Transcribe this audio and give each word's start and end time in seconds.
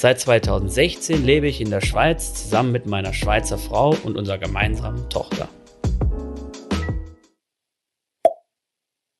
Seit 0.00 0.20
2016 0.20 1.24
lebe 1.24 1.48
ich 1.48 1.60
in 1.60 1.70
der 1.70 1.80
Schweiz 1.80 2.32
zusammen 2.32 2.70
mit 2.70 2.86
meiner 2.86 3.12
Schweizer 3.12 3.58
Frau 3.58 3.96
und 4.04 4.16
unserer 4.16 4.38
gemeinsamen 4.38 5.10
Tochter. 5.10 5.48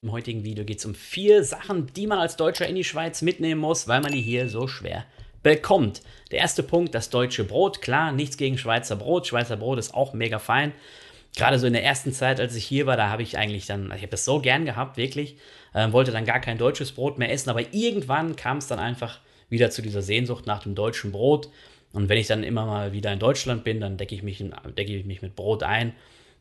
Im 0.05 0.13
heutigen 0.13 0.45
Video 0.45 0.65
geht 0.65 0.79
es 0.79 0.85
um 0.85 0.95
vier 0.95 1.43
Sachen, 1.43 1.89
die 1.95 2.07
man 2.07 2.21
als 2.21 2.37
Deutscher 2.37 2.69
in 2.69 2.77
die 2.77 2.85
Schweiz 2.85 3.23
mitnehmen 3.23 3.61
muss, 3.61 3.89
weil 3.89 4.01
man 4.01 4.13
die 4.13 4.21
hier 4.21 4.49
so 4.49 4.69
schwer 4.69 5.05
bekommt. 5.43 6.03
Der 6.31 6.39
erste 6.39 6.63
Punkt, 6.63 6.95
das 6.95 7.11
deutsche 7.11 7.43
Brot. 7.43 7.83
Klar, 7.83 8.13
nichts 8.13 8.37
gegen 8.37 8.57
Schweizer 8.57 8.95
Brot. 8.95 9.27
Schweizer 9.27 9.57
Brot 9.57 9.81
ist 9.81 9.95
auch 9.95 10.13
mega 10.13 10.39
fein 10.39 10.73
gerade 11.37 11.59
so 11.59 11.67
in 11.67 11.73
der 11.73 11.85
ersten 11.85 12.13
Zeit, 12.13 12.41
als 12.41 12.55
ich 12.55 12.65
hier 12.65 12.87
war, 12.87 12.97
da 12.97 13.11
habe 13.11 13.23
ich 13.23 13.39
eigentlich 13.39 13.67
dann, 13.67 13.93
ich 13.93 14.03
habe 14.03 14.09
das 14.09 14.25
so 14.25 14.41
gern 14.41 14.65
gehabt, 14.65 14.97
wirklich, 14.97 15.37
äh, 15.73 15.93
wollte 15.93 16.11
dann 16.11 16.25
gar 16.25 16.41
kein 16.41 16.59
deutsches 16.59 16.93
Brot 16.93 17.19
mehr 17.19 17.31
essen, 17.31 17.51
aber 17.51 17.73
irgendwann 17.73 18.35
kam 18.35 18.59
es 18.59 18.67
dann 18.67 18.79
einfach 18.79 19.21
wieder 19.49 19.71
zu 19.71 19.83
dieser 19.83 20.03
Sehnsucht 20.03 20.47
nach 20.47 20.63
dem 20.63 20.75
deutschen 20.75 21.13
Brot. 21.13 21.49
Und 21.93 22.09
wenn 22.09 22.19
ich 22.19 22.27
dann 22.27 22.45
immer 22.45 22.67
mal 22.67 22.93
wieder 22.93 23.13
in 23.13 23.19
Deutschland 23.19 23.65
bin, 23.65 23.81
dann 23.81 23.97
decke 23.97 24.15
ich 24.15 24.23
mich, 24.23 24.45
decke 24.77 24.95
ich 24.95 25.05
mich 25.07 25.23
mit 25.23 25.37
Brot 25.37 25.63
ein, 25.63 25.95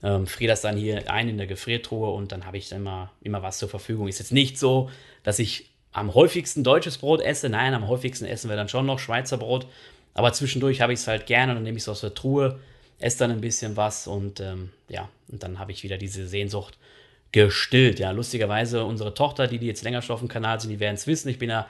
ähm, 0.04 0.28
friere 0.28 0.50
das 0.50 0.62
dann 0.62 0.78
hier 0.78 1.10
ein 1.12 1.30
in 1.30 1.38
der 1.38 1.48
Gefriertruhe 1.48 2.12
und 2.12 2.32
dann 2.32 2.46
habe 2.46 2.58
ich 2.58 2.70
dann 2.70 2.80
immer, 2.80 3.12
immer 3.22 3.41
was 3.41 3.58
zur 3.58 3.70
Verfügung. 3.70 4.08
Ist 4.08 4.20
jetzt 4.20 4.34
nicht 4.34 4.60
so, 4.60 4.90
dass 5.24 5.40
ich 5.40 5.70
am 5.94 6.14
häufigsten 6.14 6.64
deutsches 6.64 6.98
Brot 6.98 7.22
esse. 7.22 7.49
Nein, 7.49 7.74
am 7.74 7.88
häufigsten 7.88 8.26
essen 8.26 8.49
wir 8.49 8.58
dann 8.58 8.70
schon 8.70 8.86
noch 8.86 8.99
Schweizer 8.99 9.38
Brot. 9.38 9.68
Aber 10.14 10.34
zwischendurch 10.34 10.82
habe 10.82 10.94
ich 10.94 10.99
es 10.99 11.08
halt 11.08 11.26
gerne 11.26 11.54
und 11.54 11.58
dann 11.58 11.64
nehme 11.64 11.77
ich 11.77 11.84
es 11.84 11.90
aus 11.90 12.02
der 12.02 12.14
Truhe 12.14 12.60
esse 12.99 13.20
dann 13.20 13.32
ein 13.32 13.42
bisschen 13.42 13.77
was 13.77 14.08
und 14.08 14.40
ähm, 14.40 14.71
ja, 14.90 15.10
und 15.27 15.44
dann 15.44 15.60
habe 15.60 15.71
ich 15.71 15.84
wieder 15.84 15.98
diese 15.98 16.27
Sehnsucht 16.27 16.77
gestillt. 17.32 17.99
Ja, 17.99 18.12
lustigerweise 18.12 18.86
unsere 18.86 19.14
Tochter, 19.14 19.48
die, 19.48 19.60
die 19.60 19.68
jetzt 19.68 19.84
länger 19.84 20.02
schon 20.02 20.14
auf 20.14 20.20
dem 20.20 20.30
Kanal 20.30 20.60
sind, 20.60 20.71
die 20.71 20.80
werden 20.80 20.96
es 20.96 21.05
wissen. 21.08 21.30
Ich 21.30 21.38
bin 21.38 21.49
ja, 21.49 21.68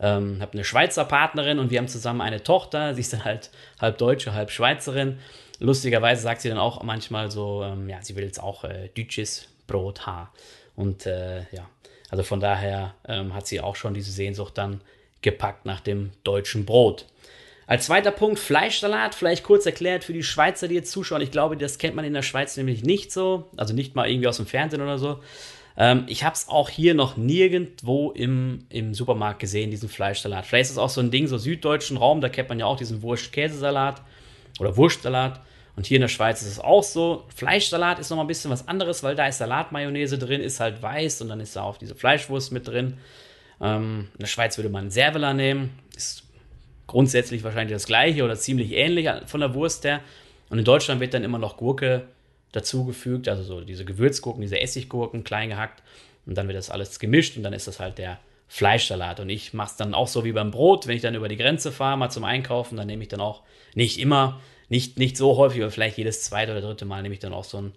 ähm, 0.00 0.40
habe 0.40 0.54
eine 0.54 0.64
Schweizer 0.64 1.04
Partnerin 1.04 1.58
und 1.58 1.70
wir 1.70 1.78
haben 1.78 1.88
zusammen 1.88 2.20
eine 2.20 2.42
Tochter. 2.42 2.94
Sie 2.94 3.02
ist 3.02 3.12
dann 3.12 3.24
halt 3.24 3.50
halb 3.80 3.98
Deutsche, 3.98 4.32
halb 4.32 4.50
Schweizerin. 4.50 5.18
Lustigerweise 5.58 6.22
sagt 6.22 6.40
sie 6.40 6.48
dann 6.48 6.58
auch 6.58 6.82
manchmal 6.82 7.30
so, 7.30 7.62
ähm, 7.62 7.88
ja, 7.88 7.98
sie 8.00 8.16
will 8.16 8.24
jetzt 8.24 8.42
auch 8.42 8.64
äh, 8.64 8.88
deutsches 8.96 9.48
Brot 9.66 10.06
haben. 10.06 10.28
Und 10.74 11.06
äh, 11.06 11.40
ja, 11.52 11.68
also 12.08 12.22
von 12.22 12.40
daher 12.40 12.94
ähm, 13.06 13.34
hat 13.34 13.46
sie 13.46 13.60
auch 13.60 13.76
schon 13.76 13.92
diese 13.92 14.10
Sehnsucht 14.10 14.56
dann 14.56 14.80
gepackt 15.20 15.66
nach 15.66 15.80
dem 15.80 16.12
deutschen 16.24 16.64
Brot. 16.64 17.06
Als 17.66 17.86
zweiter 17.86 18.10
Punkt 18.10 18.40
Fleischsalat, 18.40 19.14
vielleicht 19.14 19.44
kurz 19.44 19.64
erklärt 19.64 20.02
für 20.02 20.12
die 20.12 20.24
Schweizer, 20.24 20.66
die 20.66 20.74
jetzt 20.74 20.90
zuschauen. 20.90 21.20
Ich 21.20 21.30
glaube, 21.30 21.56
das 21.56 21.78
kennt 21.78 21.94
man 21.94 22.04
in 22.04 22.14
der 22.14 22.22
Schweiz 22.22 22.56
nämlich 22.56 22.82
nicht 22.82 23.12
so, 23.12 23.48
also 23.56 23.74
nicht 23.74 23.94
mal 23.94 24.10
irgendwie 24.10 24.26
aus 24.26 24.38
dem 24.38 24.46
Fernsehen 24.46 24.82
oder 24.82 24.98
so. 24.98 25.20
Ähm, 25.76 26.04
ich 26.06 26.24
habe 26.24 26.34
es 26.34 26.48
auch 26.48 26.68
hier 26.68 26.94
noch 26.94 27.16
nirgendwo 27.16 28.10
im, 28.10 28.66
im 28.68 28.94
Supermarkt 28.94 29.40
gesehen, 29.40 29.70
diesen 29.70 29.88
Fleischsalat. 29.88 30.46
Vielleicht 30.46 30.66
ist 30.66 30.72
es 30.72 30.78
auch 30.78 30.90
so 30.90 31.00
ein 31.00 31.10
Ding, 31.10 31.26
so 31.26 31.38
süddeutschen 31.38 31.96
Raum, 31.96 32.20
da 32.20 32.28
kennt 32.28 32.48
man 32.48 32.58
ja 32.58 32.66
auch 32.66 32.76
diesen 32.76 33.02
Wurst-Käsesalat 33.02 34.02
oder 34.58 34.76
Wurstsalat. 34.76 35.40
Und 35.76 35.86
hier 35.86 35.96
in 35.96 36.02
der 36.02 36.08
Schweiz 36.08 36.42
ist 36.42 36.48
es 36.48 36.58
auch 36.58 36.82
so. 36.82 37.24
Fleischsalat 37.34 37.98
ist 37.98 38.10
nochmal 38.10 38.24
ein 38.24 38.28
bisschen 38.28 38.50
was 38.50 38.68
anderes, 38.68 39.02
weil 39.02 39.14
da 39.14 39.26
ist 39.26 39.38
Salatmayonnaise 39.38 40.18
drin, 40.18 40.40
ist 40.40 40.60
halt 40.60 40.82
weiß 40.82 41.22
und 41.22 41.28
dann 41.28 41.40
ist 41.40 41.56
da 41.56 41.62
auch 41.62 41.78
diese 41.78 41.94
Fleischwurst 41.94 42.52
mit 42.52 42.68
drin. 42.68 42.98
Ähm, 43.60 44.08
in 44.12 44.18
der 44.20 44.26
Schweiz 44.26 44.58
würde 44.58 44.68
man 44.68 44.90
Servela 44.90 45.32
nehmen, 45.32 45.70
ist 45.96 46.24
grundsätzlich 46.86 47.44
wahrscheinlich 47.44 47.72
das 47.72 47.86
gleiche 47.86 48.24
oder 48.24 48.34
ziemlich 48.36 48.72
ähnlich 48.72 49.08
von 49.26 49.40
der 49.40 49.54
Wurst 49.54 49.84
her. 49.84 50.00
Und 50.50 50.58
in 50.58 50.64
Deutschland 50.64 51.00
wird 51.00 51.14
dann 51.14 51.24
immer 51.24 51.38
noch 51.38 51.56
Gurke 51.56 52.08
dazugefügt, 52.52 53.28
also 53.28 53.42
so 53.42 53.60
diese 53.60 53.84
Gewürzgurken, 53.84 54.42
diese 54.42 54.60
Essiggurken 54.60 55.24
klein 55.24 55.50
gehackt 55.50 55.82
und 56.26 56.36
dann 56.36 56.48
wird 56.48 56.58
das 56.58 56.70
alles 56.70 56.98
gemischt 56.98 57.36
und 57.36 57.42
dann 57.42 57.52
ist 57.52 57.66
das 57.66 57.80
halt 57.80 57.98
der 57.98 58.18
Fleischsalat. 58.48 59.20
Und 59.20 59.30
ich 59.30 59.54
mache 59.54 59.70
es 59.70 59.76
dann 59.76 59.94
auch 59.94 60.08
so 60.08 60.24
wie 60.24 60.32
beim 60.32 60.50
Brot, 60.50 60.86
wenn 60.86 60.96
ich 60.96 61.02
dann 61.02 61.14
über 61.14 61.28
die 61.28 61.36
Grenze 61.36 61.70
fahre, 61.70 61.96
mal 61.96 62.10
zum 62.10 62.24
Einkaufen, 62.24 62.76
dann 62.76 62.88
nehme 62.88 63.02
ich 63.02 63.08
dann 63.08 63.20
auch 63.20 63.42
nicht 63.74 63.98
immer, 63.98 64.40
nicht, 64.68 64.98
nicht 64.98 65.16
so 65.16 65.36
häufig, 65.36 65.62
aber 65.62 65.70
vielleicht 65.70 65.98
jedes 65.98 66.22
zweite 66.24 66.52
oder 66.52 66.60
dritte 66.60 66.84
Mal 66.84 67.02
nehme 67.02 67.14
ich 67.14 67.20
dann 67.20 67.32
auch 67.32 67.44
so, 67.44 67.58
ein, 67.58 67.72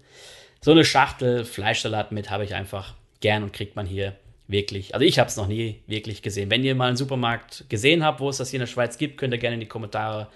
so 0.61 0.71
eine 0.71 0.83
Schachtel 0.83 1.45
Fleischsalat 1.45 2.11
mit, 2.11 2.31
habe 2.31 2.43
ich 2.43 2.55
einfach 2.55 2.95
gern 3.19 3.43
und 3.43 3.53
kriegt 3.53 3.75
man 3.75 3.85
hier 3.85 4.15
wirklich, 4.47 4.93
also 4.93 5.05
ich 5.05 5.19
habe 5.19 5.29
es 5.29 5.37
noch 5.37 5.47
nie 5.47 5.81
wirklich 5.87 6.21
gesehen. 6.21 6.49
Wenn 6.49 6.63
ihr 6.63 6.75
mal 6.75 6.87
einen 6.87 6.97
Supermarkt 6.97 7.65
gesehen 7.69 8.03
habt, 8.03 8.19
wo 8.19 8.29
es 8.29 8.37
das 8.37 8.49
hier 8.49 8.57
in 8.57 8.61
der 8.61 8.67
Schweiz 8.67 8.97
gibt, 8.97 9.17
könnt 9.17 9.33
ihr 9.33 9.39
gerne 9.39 9.55
in 9.55 9.59
die 9.59 9.67
Kommentare 9.67 10.27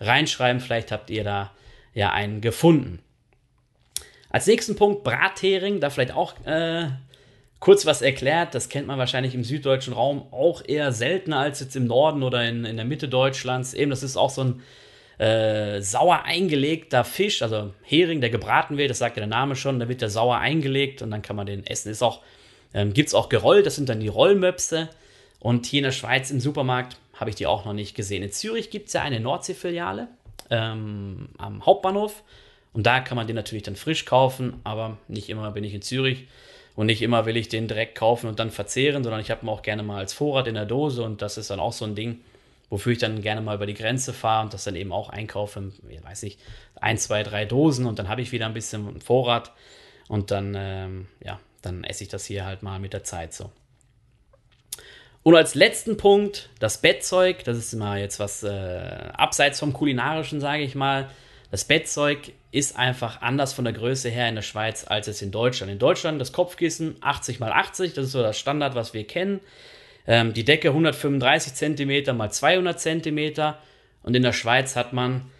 reinschreiben. 0.00 0.60
Vielleicht 0.60 0.92
habt 0.92 1.10
ihr 1.10 1.24
da 1.24 1.52
ja 1.94 2.12
einen 2.12 2.40
gefunden. 2.40 3.00
Als 4.36 4.46
nächsten 4.46 4.76
Punkt 4.76 5.02
Brathering, 5.02 5.80
da 5.80 5.88
vielleicht 5.88 6.12
auch 6.12 6.34
äh, 6.44 6.88
kurz 7.58 7.86
was 7.86 8.02
erklärt. 8.02 8.54
Das 8.54 8.68
kennt 8.68 8.86
man 8.86 8.98
wahrscheinlich 8.98 9.34
im 9.34 9.44
süddeutschen 9.44 9.94
Raum 9.94 10.30
auch 10.30 10.62
eher 10.62 10.92
seltener 10.92 11.38
als 11.38 11.60
jetzt 11.60 11.74
im 11.74 11.86
Norden 11.86 12.22
oder 12.22 12.46
in, 12.46 12.66
in 12.66 12.76
der 12.76 12.84
Mitte 12.84 13.08
Deutschlands. 13.08 13.72
Eben, 13.72 13.88
das 13.88 14.02
ist 14.02 14.18
auch 14.18 14.28
so 14.28 14.44
ein 14.44 14.62
äh, 15.16 15.80
sauer 15.80 16.24
eingelegter 16.24 17.02
Fisch, 17.02 17.40
also 17.40 17.72
Hering, 17.82 18.20
der 18.20 18.28
gebraten 18.28 18.76
wird, 18.76 18.90
das 18.90 18.98
sagt 18.98 19.16
ja 19.16 19.22
der 19.22 19.26
Name 19.26 19.56
schon, 19.56 19.80
da 19.80 19.88
wird 19.88 20.02
der 20.02 20.10
sauer 20.10 20.36
eingelegt 20.36 21.00
und 21.00 21.10
dann 21.12 21.22
kann 21.22 21.36
man 21.36 21.46
den 21.46 21.66
essen. 21.66 21.90
Ist 21.90 22.02
auch 22.02 22.20
ähm, 22.74 22.92
Gibt 22.92 23.08
es 23.08 23.14
auch 23.14 23.30
gerollt, 23.30 23.64
das 23.64 23.76
sind 23.76 23.88
dann 23.88 24.00
die 24.00 24.08
Rollmöpse. 24.08 24.90
Und 25.40 25.64
hier 25.64 25.78
in 25.78 25.84
der 25.84 25.92
Schweiz 25.92 26.30
im 26.30 26.40
Supermarkt 26.40 26.98
habe 27.14 27.30
ich 27.30 27.36
die 27.36 27.46
auch 27.46 27.64
noch 27.64 27.72
nicht 27.72 27.94
gesehen. 27.94 28.22
In 28.22 28.32
Zürich 28.32 28.68
gibt 28.68 28.88
es 28.88 28.92
ja 28.92 29.00
eine 29.00 29.18
Nordsee-Filiale 29.18 30.08
ähm, 30.50 31.30
am 31.38 31.64
Hauptbahnhof. 31.64 32.22
Und 32.76 32.84
da 32.84 33.00
kann 33.00 33.16
man 33.16 33.26
den 33.26 33.36
natürlich 33.36 33.62
dann 33.62 33.74
frisch 33.74 34.04
kaufen, 34.04 34.60
aber 34.62 34.98
nicht 35.08 35.30
immer 35.30 35.50
bin 35.50 35.64
ich 35.64 35.72
in 35.72 35.80
Zürich 35.80 36.26
und 36.74 36.84
nicht 36.84 37.00
immer 37.00 37.24
will 37.24 37.38
ich 37.38 37.48
den 37.48 37.68
direkt 37.68 37.94
kaufen 37.94 38.28
und 38.28 38.38
dann 38.38 38.50
verzehren, 38.50 39.02
sondern 39.02 39.22
ich 39.22 39.30
habe 39.30 39.46
ihn 39.46 39.48
auch 39.48 39.62
gerne 39.62 39.82
mal 39.82 39.96
als 39.96 40.12
Vorrat 40.12 40.46
in 40.46 40.56
der 40.56 40.66
Dose 40.66 41.02
und 41.02 41.22
das 41.22 41.38
ist 41.38 41.48
dann 41.48 41.58
auch 41.58 41.72
so 41.72 41.86
ein 41.86 41.94
Ding, 41.94 42.20
wofür 42.68 42.92
ich 42.92 42.98
dann 42.98 43.22
gerne 43.22 43.40
mal 43.40 43.56
über 43.56 43.64
die 43.64 43.72
Grenze 43.72 44.12
fahre 44.12 44.44
und 44.44 44.52
das 44.52 44.64
dann 44.64 44.76
eben 44.76 44.92
auch 44.92 45.08
einkaufe, 45.08 45.72
ich 45.88 46.04
weiß 46.04 46.22
nicht, 46.24 46.38
ein, 46.78 46.98
zwei, 46.98 47.22
drei 47.22 47.46
Dosen 47.46 47.86
und 47.86 47.98
dann 47.98 48.10
habe 48.10 48.20
ich 48.20 48.30
wieder 48.30 48.44
ein 48.44 48.52
bisschen 48.52 49.00
Vorrat 49.00 49.52
und 50.08 50.30
dann, 50.30 50.54
ähm, 50.54 51.06
ja, 51.24 51.40
dann 51.62 51.82
esse 51.82 52.04
ich 52.04 52.10
das 52.10 52.26
hier 52.26 52.44
halt 52.44 52.62
mal 52.62 52.78
mit 52.78 52.92
der 52.92 53.04
Zeit 53.04 53.32
so. 53.32 53.50
Und 55.22 55.34
als 55.34 55.54
letzten 55.54 55.96
Punkt 55.96 56.50
das 56.58 56.82
Bettzeug. 56.82 57.42
Das 57.44 57.56
ist 57.56 57.72
immer 57.72 57.96
jetzt 57.96 58.20
was 58.20 58.42
äh, 58.42 59.08
abseits 59.14 59.60
vom 59.60 59.72
kulinarischen, 59.72 60.40
sage 60.40 60.62
ich 60.62 60.74
mal. 60.74 61.08
Das 61.50 61.64
Bettzeug 61.64 62.32
ist 62.56 62.74
einfach 62.78 63.20
anders 63.20 63.52
von 63.52 63.64
der 63.64 63.74
Größe 63.74 64.08
her 64.08 64.30
in 64.30 64.34
der 64.34 64.42
Schweiz 64.42 64.86
als 64.88 65.08
es 65.08 65.20
in 65.20 65.30
Deutschland. 65.30 65.70
In 65.70 65.78
Deutschland 65.78 66.18
das 66.18 66.32
Kopfkissen 66.32 66.96
80 67.02 67.40
x 67.40 67.42
80, 67.42 67.92
das 67.92 68.06
ist 68.06 68.12
so 68.12 68.22
das 68.22 68.38
Standard, 68.38 68.74
was 68.74 68.94
wir 68.94 69.06
kennen. 69.06 69.40
Ähm, 70.06 70.32
die 70.32 70.44
Decke 70.44 70.68
135 70.68 71.52
cm 71.52 71.90
x 71.90 72.38
200 72.38 72.80
cm. 72.80 73.54
Und 74.02 74.16
in 74.16 74.22
der 74.22 74.32
Schweiz 74.32 74.74
hat 74.74 74.94
man 74.94 75.30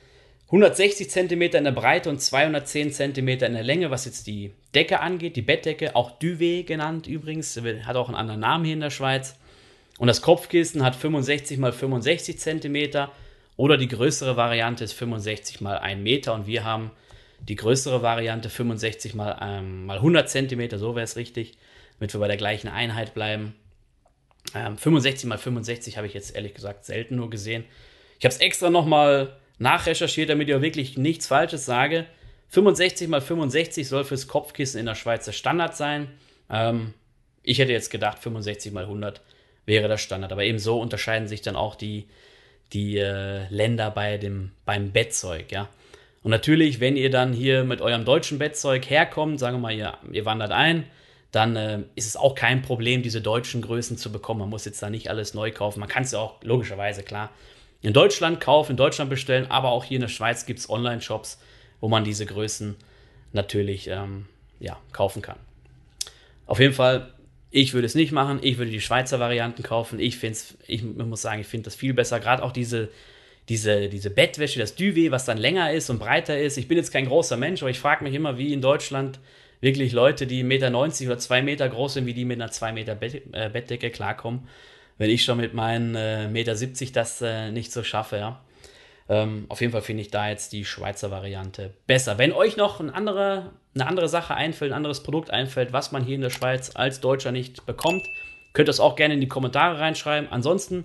160 0.49 1.09
cm 1.09 1.43
in 1.43 1.65
der 1.65 1.73
Breite 1.73 2.11
und 2.11 2.21
210 2.21 2.93
cm 2.93 3.29
in 3.29 3.55
der 3.55 3.63
Länge, 3.63 3.91
was 3.91 4.05
jetzt 4.05 4.27
die 4.27 4.53
Decke 4.75 5.01
angeht, 5.01 5.37
die 5.37 5.43
Bettdecke, 5.43 5.97
auch 5.97 6.19
Duvet 6.19 6.67
genannt 6.67 7.07
übrigens, 7.07 7.59
hat 7.87 7.97
auch 7.97 8.09
einen 8.09 8.17
anderen 8.17 8.41
Namen 8.41 8.67
hier 8.67 8.75
in 8.75 8.81
der 8.81 8.91
Schweiz. 8.91 9.37
Und 9.99 10.09
das 10.09 10.21
Kopfkissen 10.21 10.85
hat 10.85 10.95
65 10.95 11.59
x 11.59 11.77
65 11.77 12.39
cm 12.39 13.09
oder 13.57 13.79
die 13.79 13.89
größere 13.89 14.37
Variante 14.37 14.85
ist 14.85 14.93
65 14.93 15.63
x 15.63 15.67
1 15.67 16.03
Meter 16.03 16.35
und 16.35 16.47
wir 16.47 16.63
haben 16.63 16.91
die 17.41 17.57
größere 17.57 18.03
Variante 18.03 18.51
65 18.51 19.15
x 19.15 19.23
ähm, 19.41 19.91
100 19.91 20.29
cm, 20.29 20.79
so 20.79 20.95
wäre 20.95 21.05
es 21.05 21.17
richtig, 21.17 21.57
damit 21.99 22.13
wir 22.15 22.21
bei 22.21 22.29
der 22.29 22.37
gleichen 22.37 22.69
Einheit 22.69 23.15
bleiben. 23.15 23.55
Ähm, 24.55 24.77
65 24.79 25.31
x 25.31 25.43
65 25.43 25.97
habe 25.97 26.07
ich 26.07 26.15
jetzt 26.15 26.35
ehrlich 26.35 26.55
gesagt 26.55 26.85
selten 26.85 27.17
nur 27.17 27.31
gesehen. 27.31 27.65
Ich 28.19 28.25
habe 28.25 28.35
es 28.35 28.41
extra 28.41 28.71
nochmal 28.71 29.37
nachrecherchiert, 29.59 30.31
damit 30.31 30.49
ich 30.49 30.55
auch 30.55 30.63
wirklich 30.63 30.97
nichts 30.97 31.27
Falsches 31.27 31.65
sage. 31.65 32.07
65 32.49 33.09
mal 33.09 33.21
65 33.21 33.89
soll 33.89 34.05
fürs 34.05 34.29
Kopfkissen 34.29 34.81
in 34.81 34.87
der 34.87 34.95
Schweiz 34.95 35.25
der 35.25 35.33
Standard 35.33 35.77
sein. 35.77 36.09
Ähm, 36.51 36.95
ich 37.43 37.59
hätte 37.59 37.73
jetzt 37.73 37.91
gedacht, 37.91 38.19
65 38.19 38.73
mal 38.73 38.85
100 38.85 39.21
wäre 39.67 39.89
der 39.89 39.99
Standard. 39.99 40.33
Aber 40.33 40.45
eben 40.45 40.59
so 40.59 40.81
unterscheiden 40.81 41.29
sich 41.29 41.43
dann 41.43 41.57
auch 41.57 41.75
die, 41.75 42.07
die 42.73 42.99
äh, 42.99 43.49
Länder 43.49 43.91
bei 43.91 44.19
dem, 44.19 44.53
beim 44.65 44.93
Bettzeug, 44.93 45.53
ja. 45.53 45.69
Und 46.27 46.33
natürlich, 46.33 46.81
wenn 46.81 46.97
ihr 46.97 47.09
dann 47.09 47.33
hier 47.33 47.63
mit 47.63 47.81
eurem 47.81 48.05
deutschen 48.05 48.41
Bettzeug 48.41 48.91
herkommt, 48.91 49.39
sagen 49.39 49.59
wir 49.59 49.61
mal, 49.61 49.73
ihr, 49.73 49.97
ihr 50.11 50.25
wandert 50.25 50.51
ein, 50.51 50.83
dann 51.31 51.55
äh, 51.55 51.83
ist 51.95 52.09
es 52.09 52.17
auch 52.17 52.35
kein 52.35 52.63
Problem, 52.63 53.05
diese 53.05 53.21
deutschen 53.21 53.63
Größen 53.63 53.97
zu 53.97 54.11
bekommen. 54.11 54.41
Man 54.41 54.49
muss 54.49 54.65
jetzt 54.65 54.83
da 54.83 54.91
nicht 54.91 55.09
alles 55.09 55.35
neu 55.35 55.53
kaufen. 55.53 55.79
Man 55.79 55.89
kann 55.89 56.03
es 56.03 56.11
ja 56.11 56.19
auch 56.19 56.43
logischerweise, 56.43 57.05
klar, 57.05 57.31
in 57.81 57.93
Deutschland 57.93 58.41
kaufen, 58.41 58.73
in 58.73 58.77
Deutschland 58.77 59.09
bestellen, 59.09 59.47
aber 59.53 59.69
auch 59.69 59.85
hier 59.85 59.99
in 59.99 60.01
der 60.01 60.09
Schweiz 60.09 60.47
gibt 60.47 60.59
es 60.59 60.69
Online-Shops, 60.69 61.39
wo 61.81 61.87
man 61.87 62.03
diese 62.03 62.27
Größen 62.27 62.75
natürlich 63.33 63.87
ähm, 63.87 64.27
ja, 64.59 64.77
kaufen 64.91 65.23
kann. 65.23 65.39
Auf 66.47 66.59
jeden 66.59 66.75
Fall, 66.75 67.15
ich 67.53 67.73
würde 67.73 67.87
es 67.87 67.95
nicht 67.95 68.11
machen. 68.11 68.41
Ich 68.43 68.59
würde 68.59 68.73
die 68.73 68.81
Schweizer 68.81 69.21
Varianten 69.21 69.63
kaufen. 69.63 70.01
Ich 70.01 70.19
finde 70.19 70.33
es, 70.33 70.59
ich 70.67 70.83
muss 70.83 71.23
sagen, 71.23 71.43
ich 71.43 71.47
finde 71.47 71.67
das 71.67 71.77
viel 71.77 71.95
besser. 71.95 72.19
Gerade 72.19 72.43
auch 72.43 72.51
diese, 72.51 72.89
diese, 73.49 73.89
diese 73.89 74.11
Bettwäsche, 74.11 74.59
das 74.59 74.75
Duvet, 74.75 75.11
was 75.11 75.25
dann 75.25 75.39
länger 75.39 75.73
ist 75.73 75.91
und 75.91 75.99
breiter 75.99 76.39
ist. 76.39 76.57
Ich 76.57 76.69
bin 76.69 76.79
jetzt 76.79 76.93
kein 76.93 77.07
großer 77.07 77.37
Mensch, 77.37 77.63
aber 77.63 77.71
ich 77.71 77.79
frage 77.79 78.03
mich 78.03 78.15
immer, 78.15 78.39
wie 78.39 78.53
in 78.53 78.61
Deutschland 78.61 79.21
wirklich 79.61 79.93
Leute, 79.93 80.27
die 80.27 80.43
1,90 80.43 80.45
Meter 80.45 81.07
oder 81.07 81.19
2 81.19 81.43
Meter 81.43 81.69
groß 81.69 81.95
sind, 81.95 82.07
wie 82.07 82.15
die 82.15 82.25
mit 82.25 82.41
einer 82.41 82.51
2 82.51 82.73
Meter 82.73 82.95
Bett, 82.95 83.23
äh, 83.33 83.49
Bettdecke 83.49 83.91
klarkommen. 83.91 84.49
Wenn 84.99 85.11
ich 85.11 85.25
schon 85.25 85.39
mit 85.39 85.55
meinen 85.55 85.95
äh, 85.95 86.29
1,70 86.29 86.31
Meter 86.31 86.55
das 86.93 87.23
äh, 87.23 87.51
nicht 87.53 87.73
so 87.73 87.83
schaffe, 87.83 88.17
ja. 88.17 88.41
Ähm, 89.09 89.47
auf 89.49 89.61
jeden 89.61 89.73
Fall 89.73 89.83
finde 89.83 90.03
ich 90.03 90.11
da 90.11 90.29
jetzt 90.29 90.53
die 90.53 90.65
Schweizer 90.65 91.13
Variante 91.13 91.73
besser. 91.87 92.19
Wenn 92.19 92.33
euch 92.33 92.57
noch 92.57 92.81
ein 92.81 92.91
andere, 92.91 93.53
eine 93.75 93.87
andere 93.87 94.09
Sache 94.09 94.35
einfällt, 94.35 94.73
ein 94.73 94.77
anderes 94.77 95.05
Produkt 95.05 95.31
einfällt, 95.31 95.73
was 95.73 95.93
man 95.93 96.05
hier 96.05 96.17
in 96.17 96.23
der 96.23 96.31
Schweiz 96.31 96.73
als 96.75 97.01
Deutscher 97.01 97.31
nicht 97.31 97.67
bekommt, 97.67 98.03
könnt 98.53 98.69
ihr 98.69 98.71
es 98.71 98.81
auch 98.81 98.97
gerne 98.97 99.15
in 99.15 99.21
die 99.21 99.29
Kommentare 99.29 99.79
reinschreiben. 99.79 100.33
Ansonsten 100.33 100.85